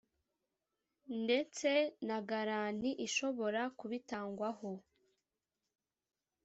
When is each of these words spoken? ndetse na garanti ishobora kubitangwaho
ndetse 1.23 1.69
na 2.07 2.17
garanti 2.29 2.89
ishobora 3.07 3.61
kubitangwaho 3.77 4.71